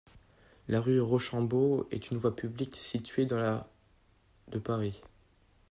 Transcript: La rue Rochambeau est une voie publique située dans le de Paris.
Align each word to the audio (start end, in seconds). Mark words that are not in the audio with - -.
La 0.67 0.81
rue 0.81 0.99
Rochambeau 0.99 1.87
est 1.91 2.09
une 2.09 2.17
voie 2.17 2.35
publique 2.35 2.75
située 2.75 3.27
dans 3.27 3.37
le 3.37 3.59
de 4.51 4.57
Paris. 4.57 5.03